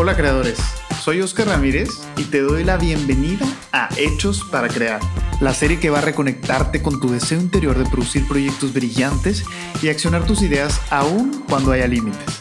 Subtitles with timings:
[0.00, 0.58] Hola creadores,
[1.02, 4.98] soy Oscar Ramírez y te doy la bienvenida a Hechos para Crear,
[5.42, 9.44] la serie que va a reconectarte con tu deseo interior de producir proyectos brillantes
[9.82, 12.40] y accionar tus ideas aún cuando haya límites.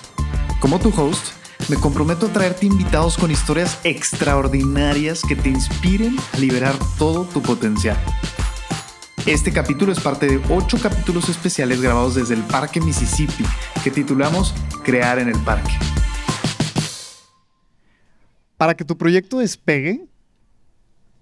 [0.61, 1.33] Como tu host,
[1.67, 7.41] me comprometo a traerte invitados con historias extraordinarias que te inspiren a liberar todo tu
[7.41, 7.97] potencial.
[9.25, 13.43] Este capítulo es parte de ocho capítulos especiales grabados desde el Parque Mississippi
[13.83, 14.53] que titulamos
[14.85, 15.77] Crear en el Parque.
[18.59, 20.05] Para que tu proyecto despegue,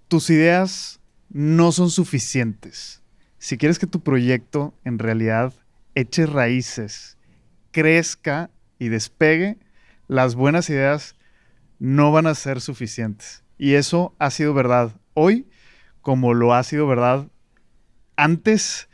[0.08, 0.98] tus ideas
[1.30, 3.00] no son suficientes.
[3.38, 5.54] Si quieres que tu proyecto en realidad
[5.94, 7.16] eche raíces,
[7.70, 9.56] crezca y despegue,
[10.08, 11.14] las buenas ideas
[11.78, 13.44] no van a ser suficientes.
[13.56, 15.46] Y eso ha sido verdad hoy
[16.02, 17.28] como lo ha sido verdad
[18.16, 18.88] antes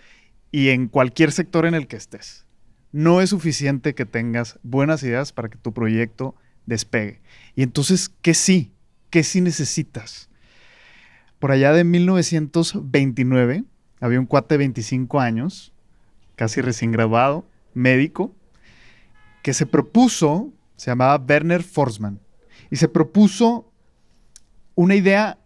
[0.50, 2.44] y en cualquier sector en el que estés.
[2.92, 6.34] No es suficiente que tengas buenas ideas para que tu proyecto
[6.66, 7.20] despegue.
[7.54, 8.72] Y entonces, ¿qué sí?
[9.10, 10.28] ¿Qué sí necesitas?
[11.38, 13.64] Por allá de 1929,
[14.00, 15.72] había un cuate de 25 años,
[16.36, 18.34] casi recién graduado, médico,
[19.42, 22.20] que se propuso, se llamaba Werner Forsman,
[22.70, 23.70] y se propuso
[24.74, 25.38] una idea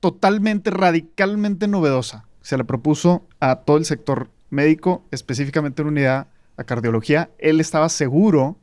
[0.00, 2.26] totalmente, radicalmente novedosa.
[2.40, 7.30] Se la propuso a todo el sector médico, específicamente en unidad a cardiología.
[7.38, 8.58] Él estaba seguro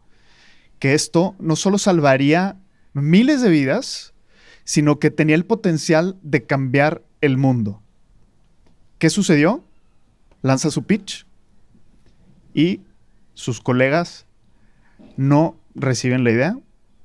[0.81, 2.57] que esto no solo salvaría
[2.93, 4.15] miles de vidas,
[4.63, 7.83] sino que tenía el potencial de cambiar el mundo.
[8.97, 9.63] ¿Qué sucedió?
[10.41, 11.27] Lanza su pitch
[12.55, 12.81] y
[13.35, 14.25] sus colegas
[15.17, 16.57] no reciben la idea.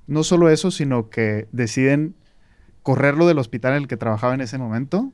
[0.07, 2.15] No solo eso, sino que deciden
[2.83, 5.13] correrlo del hospital en el que trabajaba en ese momento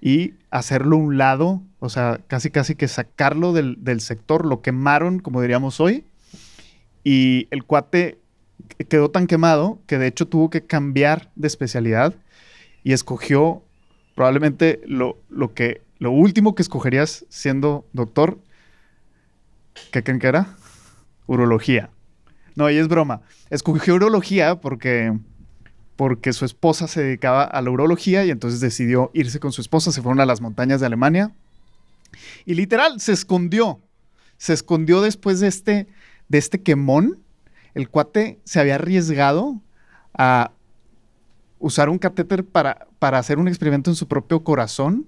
[0.00, 5.42] y hacerlo un lado, o sea, casi casi que sacarlo del sector, lo quemaron, como
[5.42, 6.04] diríamos hoy,
[7.10, 8.18] y el cuate
[8.90, 12.14] quedó tan quemado que de hecho tuvo que cambiar de especialidad
[12.84, 13.62] y escogió
[14.14, 18.38] probablemente lo, lo que, lo último que escogerías siendo doctor.
[19.90, 20.54] ¿Qué creen que era?
[21.26, 21.88] Urología.
[22.56, 23.22] No, y es broma.
[23.48, 25.18] Escogió urología porque,
[25.96, 29.92] porque su esposa se dedicaba a la urología y entonces decidió irse con su esposa.
[29.92, 31.32] Se fueron a las montañas de Alemania.
[32.44, 33.80] Y literal, se escondió.
[34.36, 35.86] Se escondió después de este,
[36.28, 37.22] de este quemón
[37.78, 39.62] el cuate se había arriesgado
[40.12, 40.50] a
[41.60, 45.06] usar un catéter para, para hacer un experimento en su propio corazón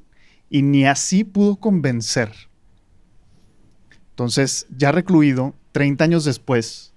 [0.49, 2.33] y ni así pudo convencer.
[4.11, 6.95] Entonces, ya recluido, 30 años después,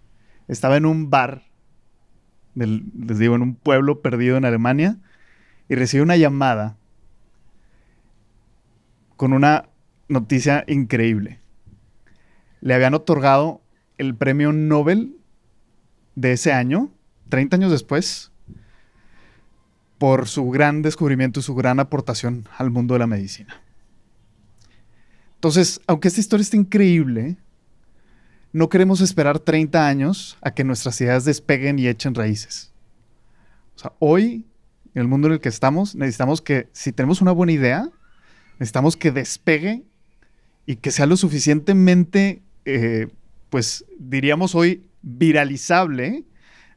[0.47, 1.43] estaba en un bar,
[2.53, 4.99] les digo, en un pueblo perdido en Alemania,
[5.69, 6.77] y recibe una llamada
[9.15, 9.69] con una
[10.07, 11.39] noticia increíble.
[12.61, 13.62] Le habían otorgado
[13.97, 15.15] el premio Nobel
[16.15, 16.91] de ese año,
[17.29, 18.31] 30 años después,
[19.97, 23.61] por su gran descubrimiento y su gran aportación al mundo de la medicina.
[25.35, 27.37] Entonces, aunque esta historia está increíble,
[28.53, 32.71] no queremos esperar 30 años a que nuestras ideas despeguen y echen raíces.
[33.75, 34.45] O sea, hoy,
[34.93, 37.89] en el mundo en el que estamos, necesitamos que, si tenemos una buena idea,
[38.59, 39.83] necesitamos que despegue
[40.65, 43.07] y que sea lo suficientemente, eh,
[43.53, 46.23] pues diríamos hoy, viralizable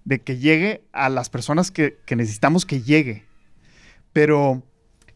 [0.04, 3.24] de que llegue a las personas que, necesitamos que llegue.
[4.12, 4.62] Pero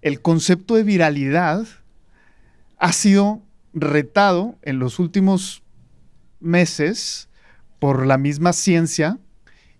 [0.00, 1.66] el concepto de viralidad
[2.78, 3.42] ha sido
[3.74, 5.62] retado en los últimos
[6.40, 7.28] meses
[7.78, 9.18] por la misma ciencia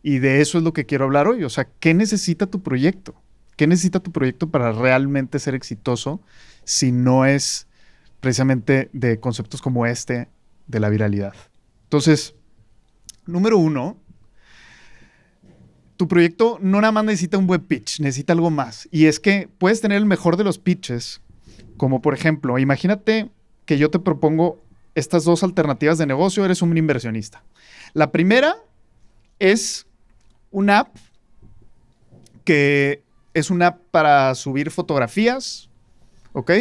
[0.02, 1.44] y de eso es lo que quiero hablar hoy.
[1.44, 3.14] O sea, ¿qué necesita tu proyecto?
[3.56, 6.20] ¿Qué necesita tu proyecto para realmente ser exitoso
[6.62, 7.68] si no es
[8.20, 10.28] precisamente de conceptos como este
[10.66, 11.32] de la viralidad?
[11.90, 12.36] Entonces,
[13.26, 13.96] número uno,
[15.96, 18.88] tu proyecto no nada más necesita un buen pitch, necesita algo más.
[18.92, 21.20] Y es que puedes tener el mejor de los pitches,
[21.76, 23.32] como por ejemplo, imagínate
[23.66, 24.62] que yo te propongo
[24.94, 27.42] estas dos alternativas de negocio, eres un inversionista.
[27.92, 28.54] La primera
[29.40, 29.88] es
[30.52, 30.96] una app
[32.44, 33.02] que
[33.34, 35.68] es una app para subir fotografías,
[36.34, 36.52] ¿ok?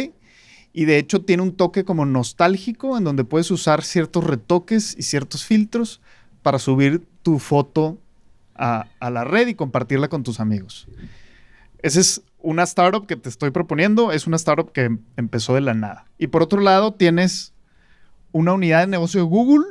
[0.72, 5.02] Y de hecho tiene un toque como nostálgico en donde puedes usar ciertos retoques y
[5.02, 6.00] ciertos filtros
[6.42, 7.98] para subir tu foto
[8.54, 10.86] a, la red y compartirla con tus amigos.
[11.82, 15.74] Esa es una startup que te estoy proponiendo, es una startup que empezó de la
[15.74, 16.06] nada.
[16.18, 17.52] Y por otro lado, tienes
[18.32, 19.64] una unidad de negocio de Google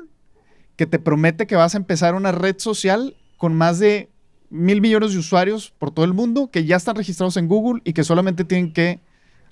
[0.75, 4.10] que te promete que vas a empezar una red social con más de
[4.50, 7.94] mil millones de usuarios por todo el mundo que ya están registrados en Google y
[7.94, 9.00] que solamente tienen que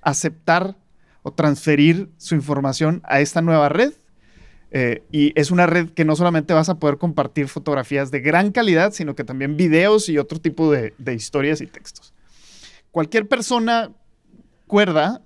[0.01, 0.75] aceptar
[1.23, 3.93] o transferir su información a esta nueva red
[4.69, 8.51] Eh, y es una red que no solamente vas a poder compartir fotografías de gran
[8.51, 12.13] calidad, sino que también videos y otro tipo de, de historias y textos.
[12.91, 13.91] Cualquier persona
[14.67, 15.21] cuerda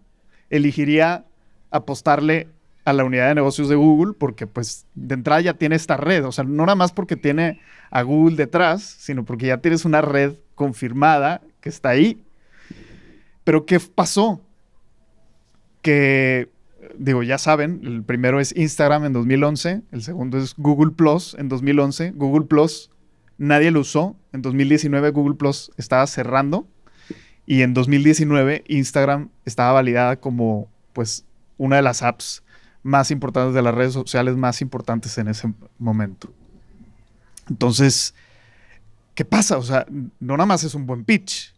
[0.52, 1.26] elegiría
[1.72, 2.50] apostarle
[2.86, 6.24] a la unidad de negocios de Google porque pues de entrada ya tiene esta red,
[6.24, 7.60] o sea, no nada más porque tiene
[7.90, 12.24] a Google detrás, sino porque ya tienes una red confirmada que está ahí.
[13.44, 14.40] Pero ¿qué pasó?
[15.82, 16.50] Que,
[16.98, 21.50] digo, ya saben, el primero es Instagram en 2011, el segundo es Google Plus en
[21.50, 22.12] 2011.
[22.12, 22.92] Google Plus
[23.38, 26.68] nadie lo usó, en 2019 Google Plus estaba cerrando
[27.46, 31.26] y en 2019 Instagram estaba validada como pues
[31.58, 32.44] una de las apps
[32.84, 36.34] más importantes de las redes sociales más importantes en ese momento.
[37.50, 38.14] Entonces,
[39.16, 39.58] ¿qué pasa?
[39.58, 41.54] O sea, no nada más es un buen pitch.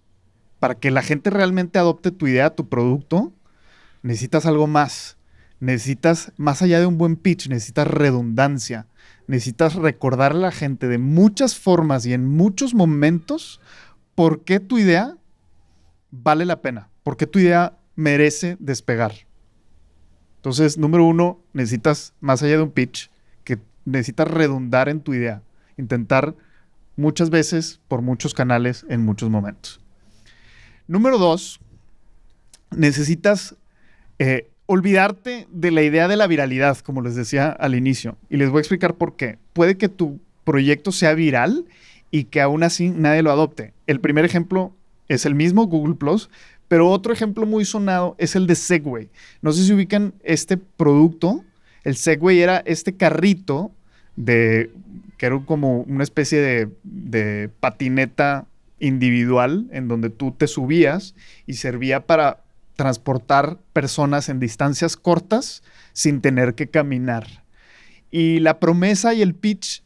[0.59, 3.33] Para que la gente realmente adopte tu idea, tu producto,
[4.03, 5.17] necesitas algo más.
[5.59, 8.87] Necesitas, más allá de un buen pitch, necesitas redundancia.
[9.27, 13.61] Necesitas recordar a la gente de muchas formas y en muchos momentos
[14.13, 15.17] por qué tu idea
[16.11, 19.13] vale la pena, por qué tu idea merece despegar.
[20.35, 23.09] Entonces, número uno, necesitas, más allá de un pitch,
[23.45, 25.41] que necesitas redundar en tu idea.
[25.77, 26.35] Intentar
[26.97, 29.79] muchas veces por muchos canales en muchos momentos.
[30.87, 31.61] Número dos,
[32.71, 33.55] necesitas
[34.19, 38.17] eh, olvidarte de la idea de la viralidad, como les decía al inicio.
[38.29, 39.37] Y les voy a explicar por qué.
[39.53, 41.65] Puede que tu proyecto sea viral
[42.11, 43.73] y que aún así nadie lo adopte.
[43.87, 44.75] El primer ejemplo
[45.07, 46.29] es el mismo, Google Plus,
[46.67, 49.09] pero otro ejemplo muy sonado es el de Segway.
[49.41, 51.43] No sé si ubican este producto.
[51.83, 53.71] El Segway era este carrito
[54.15, 54.71] de
[55.17, 58.45] que era como una especie de, de patineta
[58.79, 61.15] individual en donde tú te subías
[61.45, 62.42] y servía para
[62.75, 67.43] transportar personas en distancias cortas sin tener que caminar.
[68.11, 69.83] Y la promesa y el pitch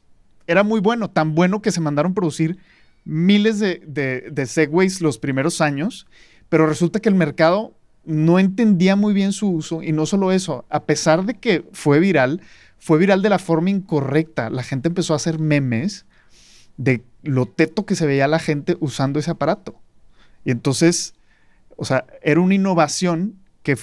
[0.48, 2.58] era muy bueno, tan bueno que se mandaron producir
[3.04, 6.08] miles de, de, de Segways los primeros años
[6.50, 7.74] pero resulta que el mercado
[8.06, 12.00] no entendía muy bien su uso y no solo eso, a pesar de que fue
[12.00, 12.42] viral,
[12.80, 14.50] fue viral de la forma incorrecta.
[14.50, 16.06] La gente empezó a hacer memes
[16.78, 19.82] de lo teto que se veía la gente usando ese aparato.
[20.46, 21.16] Y entonces,
[21.78, 23.78] o sea, era una innovación que,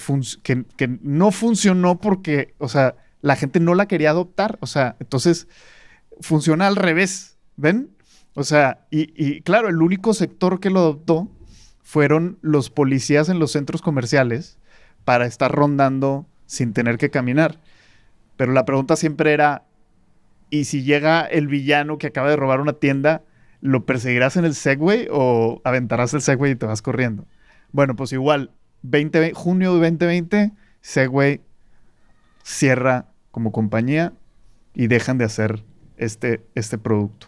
[1.01, 4.57] no funcionó porque, o sea, la gente no la quería adoptar.
[4.61, 5.47] O sea, entonces
[6.21, 7.89] funciona al revés, ¿ven?
[8.33, 11.31] O sea, y, y claro, el único sector que lo adoptó
[11.83, 14.57] fueron los policías en los centros comerciales
[15.03, 17.59] para estar rondando sin tener que caminar.
[18.37, 19.63] Pero la pregunta siempre era,
[20.49, 23.23] ¿y si llega el villano que acaba de robar una tienda,
[23.61, 27.25] ¿lo perseguirás en el Segway o aventarás el Segway y te vas corriendo?
[27.75, 28.51] Bueno, pues igual,
[28.83, 31.41] 20, junio de 2020, Segway
[32.41, 34.13] cierra como compañía
[34.73, 35.65] y dejan de hacer
[35.97, 37.27] este, este producto.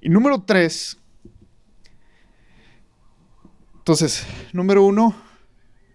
[0.00, 1.00] Y número tres,
[3.78, 5.16] entonces, número uno,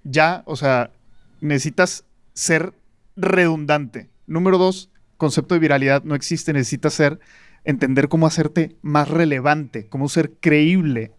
[0.03, 0.91] ya, o sea,
[1.39, 2.03] necesitas
[2.33, 2.73] ser
[3.15, 4.09] redundante.
[4.27, 7.21] Número dos, concepto de viralidad no existe, necesitas ser,
[7.63, 11.13] entender cómo hacerte más relevante, cómo ser creíble,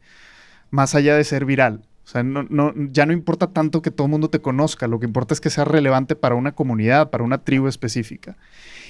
[0.70, 1.82] más allá de ser viral.
[2.04, 4.98] O sea, no, no, ya no importa tanto que todo el mundo te conozca, lo
[4.98, 8.36] que importa es que sea relevante para una comunidad, para una tribu específica.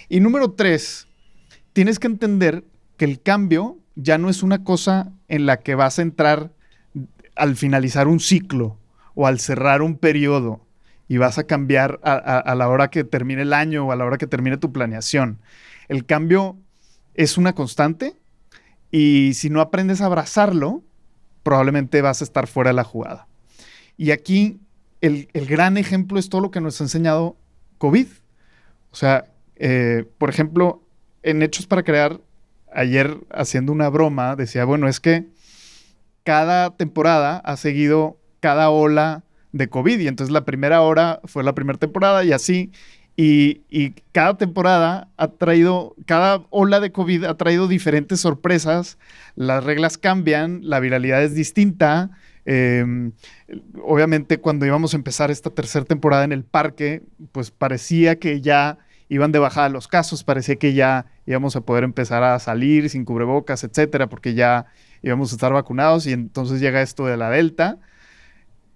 [0.09, 1.07] Y número tres,
[1.73, 2.65] tienes que entender
[2.97, 6.53] que el cambio ya no es una cosa en la que vas a entrar
[7.37, 8.79] al finalizar un ciclo
[9.15, 10.65] o al cerrar un periodo
[11.09, 14.19] y vas a cambiar a, la hora que termine el año o a la hora
[14.19, 15.39] que termine tu planeación.
[15.89, 16.57] El cambio
[17.15, 18.15] es una constante
[18.93, 20.85] y si no aprendes a abrazarlo,
[21.43, 23.27] probablemente vas a estar fuera de la jugada.
[23.97, 24.61] Y aquí
[25.01, 27.37] el, gran ejemplo es todo lo que nos ha enseñado
[27.79, 28.07] COVID.
[28.91, 30.83] O sea, eh, por ejemplo,
[31.23, 32.21] en Hechos para Crear,
[32.73, 35.27] ayer haciendo una broma, decía, bueno, es que
[36.25, 39.99] cada temporada ha seguido cada ola de COVID.
[39.99, 42.73] Y entonces la primera hora fue la primera temporada y así.
[43.17, 48.99] Y, cada temporada ha traído, cada ola de COVID ha traído diferentes sorpresas.
[49.37, 52.11] Las reglas cambian, la viralidad es distinta.
[52.47, 53.13] Em,
[53.85, 57.03] obviamente cuando íbamos a empezar esta tercera temporada en el parque,
[57.33, 58.79] pues parecía que ya
[59.11, 63.05] iban de bajada los casos, parecía que ya íbamos a poder empezar a salir sin
[63.05, 64.67] cubrebocas, etcétera, porque ya
[65.03, 67.79] íbamos a estar vacunados y entonces llega esto de la Delta.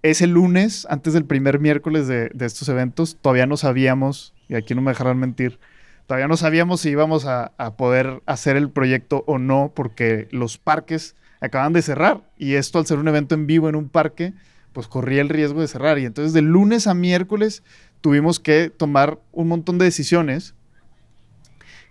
[0.05, 4.83] Ese lunes, antes del primer miércoles de, estos eventos, todavía no sabíamos, y aquí no
[4.83, 5.57] me dejarán mentir,
[6.05, 11.15] todavía no sabíamos si íbamos a, poder hacer el proyecto o no, porque los parques
[11.41, 14.33] acaban de cerrar y esto al ser un evento en vivo en un parque,
[14.73, 15.97] pues corría el riesgo de cerrar.
[15.97, 17.63] Y entonces de lunes a miércoles
[18.01, 20.53] tuvimos que tomar un montón de decisiones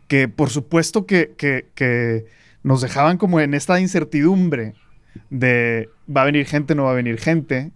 [0.07, 2.29] que por supuesto que,
[2.63, 4.75] nos dejaban como en esta incertidumbre
[5.31, 7.73] de va a venir gente, no va a venir gente,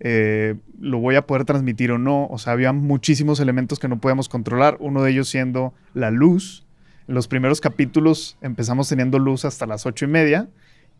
[0.00, 2.26] eh, lo voy a poder transmitir o no.
[2.26, 6.64] O sea, había muchísimos elementos que no podíamos controlar, uno de ellos siendo la luz.
[7.06, 10.48] En los primeros capítulos empezamos teniendo luz hasta las ocho y media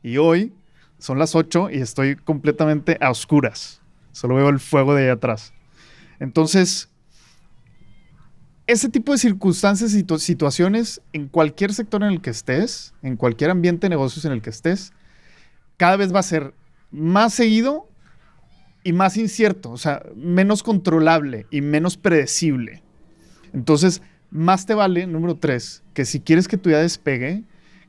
[0.02, 0.52] y hoy
[0.98, 3.82] son las ocho y estoy completamente a oscuras.
[4.12, 5.52] Solo veo el fuego de ahí atrás.
[6.18, 6.88] Entonces,
[8.66, 13.50] ese tipo de circunstancias y situaciones en cualquier sector en el que estés, en cualquier
[13.50, 14.92] ambiente de negocios en el que estés,
[15.76, 16.52] cada vez va a ser
[16.90, 17.87] más seguido
[18.84, 22.82] y más incierto, o sea, menos controlable y menos predecible.
[23.52, 27.44] Entonces, más te vale, número tres, que si quieres que tu idea despegue,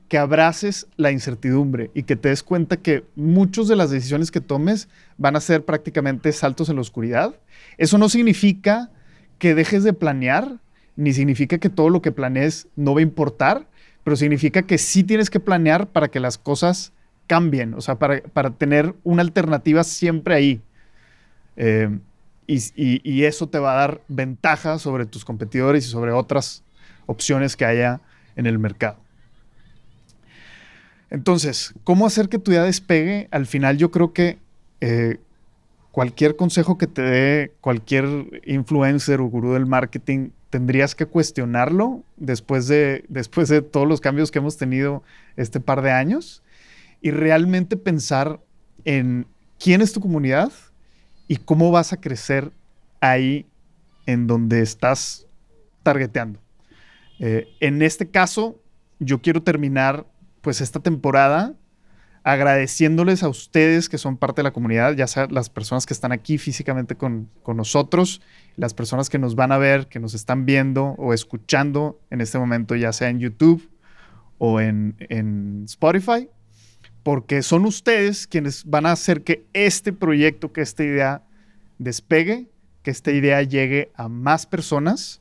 [0.08, 4.42] que abraces la incertidumbre y que te des cuenta que muchas de las decisiones que
[4.42, 7.36] tomes van a ser prácticamente saltos en la oscuridad.
[7.78, 8.90] Eso no significa
[9.38, 10.58] que dejes de planear,
[10.96, 13.68] ni significa que todo lo que planees no va a importar,
[14.04, 16.92] pero significa que sí tienes que planear para que las cosas
[17.28, 20.62] cambien, o sea, para, tener una alternativa siempre ahí.
[21.60, 22.00] Eh,
[22.48, 26.64] y, eso te va a dar ventaja sobre tus competidores y sobre otras
[27.06, 28.02] opciones que haya
[28.36, 28.98] en el mercado.
[31.12, 33.28] Entonces, ¿cómo hacer que tu idea despegue?
[33.30, 34.40] Al final yo creo que
[34.82, 35.20] eh,
[35.92, 38.06] cualquier consejo que te dé cualquier
[38.46, 44.32] influencer o gurú del marketing tendrías que cuestionarlo después de, después de todos los cambios
[44.32, 45.04] que hemos tenido
[45.36, 46.42] este par de años
[47.02, 48.40] y realmente pensar
[48.86, 49.28] en
[49.60, 50.52] quién es tu comunidad
[51.30, 52.52] y cómo vas a crecer
[53.00, 53.46] ahí
[54.08, 55.28] en donde estás
[55.84, 56.40] targeteando.
[57.20, 58.60] Eh, en este caso,
[58.98, 60.08] yo quiero terminar
[60.42, 61.54] pues esta temporada
[62.24, 66.12] agradeciéndoles a ustedes que son parte de la comunidad, ya sea las personas que están
[66.12, 68.22] aquí físicamente con, nosotros,
[68.56, 72.40] las personas que nos van a ver, que nos están viendo o escuchando en este
[72.40, 73.70] momento, ya sea en YouTube
[74.40, 76.28] o en, en Spotify,
[77.10, 81.24] porque son ustedes quienes van a hacer que este proyecto, que esta idea
[81.80, 82.50] despegue,
[82.84, 85.20] que esta idea llegue a más personas,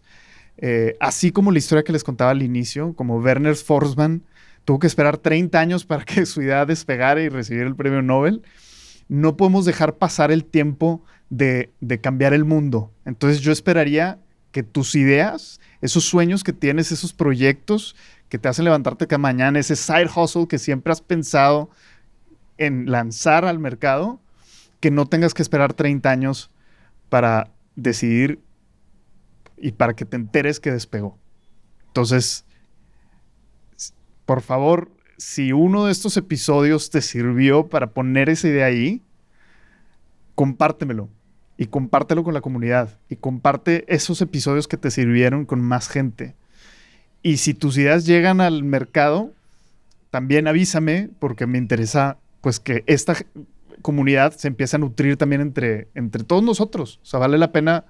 [0.59, 4.23] eh, así como la historia que les contaba al inicio, como Werner Forsman
[4.67, 8.43] tuvo que esperar 30 años para que su idea despegara y recibir el premio Nobel.
[9.09, 11.71] No podemos dejar pasar el tiempo de,
[12.03, 12.93] cambiar el mundo.
[13.07, 14.19] Entonces yo esperaría
[14.53, 17.97] que tus ideas, esos sueños que tienes, esos proyectos
[18.29, 21.71] que te hacen levantarte cada mañana, ese side hustle que siempre has pensado
[22.57, 24.21] en lanzar al mercado,
[24.81, 26.51] que no tengas que esperar 30 años
[27.09, 28.41] para decidir
[29.57, 31.19] y para que te enteres que despegó.
[31.87, 32.45] Entonces,
[34.27, 39.03] por favor, si uno de estos episodios te sirvió para poner esa idea ahí,
[40.35, 41.09] compártemelo
[41.57, 46.37] y compártelo con la comunidad y comparte esos episodios que te sirvieron con más gente.
[47.23, 49.33] Y si tus ideas llegan al mercado,
[50.11, 53.17] también avísame porque me interesa pues que esta
[53.83, 57.01] comunidad se empiece a nutrir también entre, entre todos nosotros.
[57.03, 57.85] O sea, vale la pena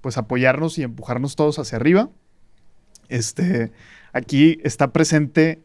[0.00, 2.10] pues apoyarnos y empujarnos todos hacia arriba.
[3.08, 3.72] Este,
[4.12, 5.62] aquí está presente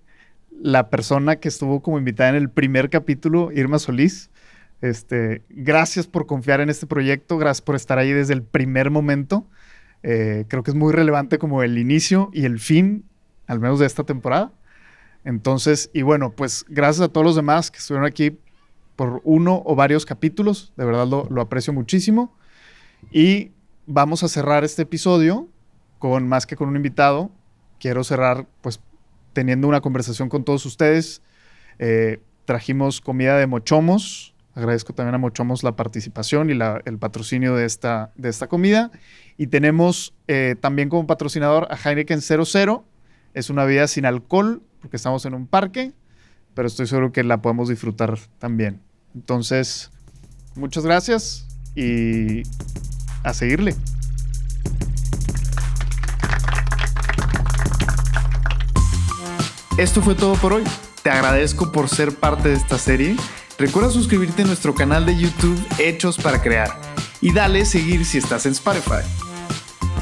[0.62, 4.30] la persona que estuvo como invitada en el primer capítulo, Irma Solís.
[4.82, 9.48] Este, gracias por confiar en este proyecto, gracias por estar ahí desde el primer momento.
[10.04, 13.06] Eh, creo que es muy relevante como el inicio y el fin,
[13.48, 14.52] al menos de esta temporada.
[15.24, 18.38] Entonces, y bueno, pues gracias a todos los demás que estuvieron aquí
[18.96, 22.36] por uno o varios capítulos, de verdad lo, lo aprecio muchísimo.
[23.12, 23.52] Y
[23.86, 25.48] vamos a cerrar este episodio
[26.00, 27.32] con más que con un invitado.
[27.80, 28.80] Quiero cerrar pues
[29.34, 31.22] teniendo una conversación con todos ustedes.
[31.80, 34.34] Eh, trajimos comida de Mochomos.
[34.58, 38.90] Agradezco también a Mochomos la participación y el patrocinio de esta, de esta comida.
[39.38, 42.84] Y tenemos eh, también como patrocinador a Heineken 00.
[43.36, 45.94] Es una bebida sin alcohol porque estamos en un parque,
[46.56, 48.82] pero estoy seguro que la podemos disfrutar también.
[49.14, 49.92] Entonces,
[50.56, 52.42] muchas gracias y
[53.22, 53.76] a seguirle.
[59.78, 60.64] Esto fue todo por hoy.
[61.04, 63.16] Te agradezco por ser parte de esta serie.
[63.58, 66.80] Recuerda suscribirte a nuestro canal de YouTube Hechos para Crear
[67.22, 69.04] y dale seguir si estás en Spotify.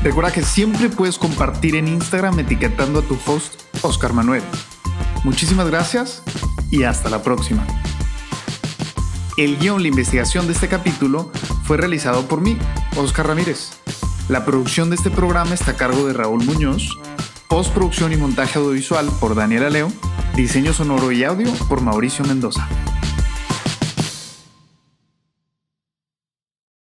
[0.03, 4.43] Recuerda que siempre puedes compartir en Instagram etiquetando a tu host Oscar Manuel.
[5.23, 6.21] Muchísimas gracias
[6.69, 7.65] y hasta la próxima.
[9.37, 11.31] El guion, la investigación de este capítulo
[11.63, 12.57] fue realizado por mí,
[12.97, 13.71] Oscar Ramírez.
[14.27, 16.89] La producción de este programa está a cargo de Raúl Muñoz
[17.47, 19.89] postproducción y montaje audiovisual por Daniela Leo,
[20.35, 22.67] diseño sonoro y audio por Mauricio Mendoza.